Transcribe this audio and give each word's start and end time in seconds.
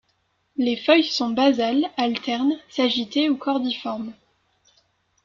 Les 0.57 0.77
feuilles 0.77 1.03
sont 1.03 1.29
basales, 1.29 1.85
alternes, 1.95 2.57
sagitées 2.71 3.29
ou 3.29 3.37
cordiformes. 3.37 4.15